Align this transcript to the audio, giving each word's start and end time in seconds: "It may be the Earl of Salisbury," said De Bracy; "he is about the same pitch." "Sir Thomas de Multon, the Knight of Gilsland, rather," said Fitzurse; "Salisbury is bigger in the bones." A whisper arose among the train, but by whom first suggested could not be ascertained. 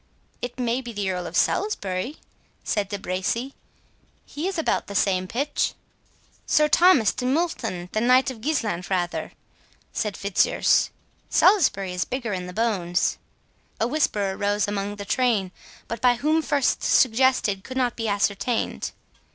"It 0.41 0.59
may 0.59 0.81
be 0.81 0.93
the 0.93 1.11
Earl 1.11 1.27
of 1.27 1.37
Salisbury," 1.37 2.17
said 2.63 2.89
De 2.89 2.97
Bracy; 2.97 3.53
"he 4.25 4.47
is 4.47 4.57
about 4.57 4.87
the 4.87 4.95
same 4.95 5.27
pitch." 5.27 5.75
"Sir 6.47 6.67
Thomas 6.67 7.13
de 7.13 7.23
Multon, 7.27 7.87
the 7.91 8.01
Knight 8.01 8.31
of 8.31 8.41
Gilsland, 8.41 8.89
rather," 8.89 9.31
said 9.93 10.17
Fitzurse; 10.17 10.89
"Salisbury 11.29 11.93
is 11.93 12.03
bigger 12.05 12.33
in 12.33 12.47
the 12.47 12.51
bones." 12.51 13.19
A 13.79 13.85
whisper 13.87 14.31
arose 14.31 14.67
among 14.67 14.95
the 14.95 15.05
train, 15.05 15.51
but 15.87 16.01
by 16.01 16.15
whom 16.15 16.41
first 16.41 16.81
suggested 16.81 17.63
could 17.63 17.77
not 17.77 17.95
be 17.95 18.07
ascertained. 18.07 18.93